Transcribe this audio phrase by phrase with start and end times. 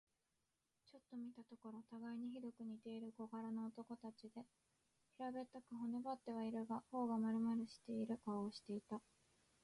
[0.91, 4.45] ちょっと見たところ、たがいにひどく似ている小柄な男たちで、
[5.17, 8.99] 平べったく、骨ばってはいるが、頬がまるまるしている顔をしていた。